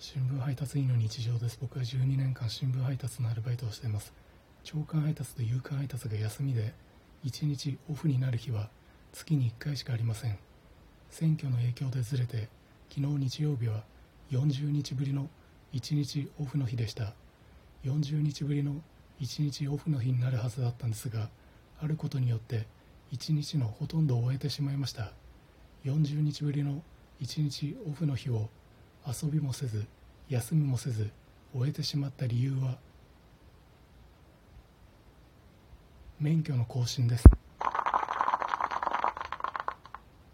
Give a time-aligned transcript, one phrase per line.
[0.00, 1.58] 新聞配達員の日常です。
[1.60, 4.12] 僕は12年間新聞配達のアルバイトをしています。
[4.62, 6.72] 朝刊配達と夕刊配達が休みで
[7.24, 8.68] 1日オフになる日は
[9.12, 10.38] 月に1回しかありません。
[11.10, 12.48] 選挙の影響でずれて
[12.88, 13.82] 昨日日曜日は
[14.30, 15.28] 40日ぶりの
[15.72, 17.12] 1日オフの日でした。
[17.82, 18.76] 40日ぶりの
[19.20, 21.28] 1日オフの日になるはずだったんですが
[21.82, 22.68] あることによって
[23.12, 25.10] 1日のほとんどを終えてしまいました。
[25.84, 26.82] 40日ぶりの
[27.20, 28.48] 1日オフの日を
[29.08, 29.86] 遊びもせず
[30.28, 31.08] 休みもせず
[31.54, 32.76] 終えてしまった理由は
[36.20, 37.24] 免許の更新です。